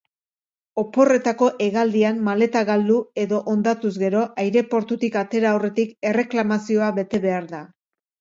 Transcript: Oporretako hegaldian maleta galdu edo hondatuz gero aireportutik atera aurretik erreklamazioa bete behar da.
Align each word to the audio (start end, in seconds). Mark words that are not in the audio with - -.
Oporretako 0.83 1.49
hegaldian 1.65 2.23
maleta 2.29 2.63
galdu 2.69 2.95
edo 3.23 3.41
hondatuz 3.53 3.91
gero 4.05 4.23
aireportutik 4.45 5.19
atera 5.21 5.51
aurretik 5.59 5.93
erreklamazioa 6.13 6.89
bete 6.97 7.21
behar 7.27 7.47
da. 7.53 7.61